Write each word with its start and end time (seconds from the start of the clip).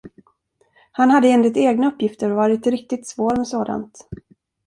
Han 0.91 1.09
hade 1.09 1.27
enligt 1.27 1.57
egna 1.57 1.87
uppgifter 1.87 2.29
varit 2.29 2.67
riktigt 2.67 3.07
svår 3.07 3.35
med 3.35 3.47
sådant. 3.47 4.07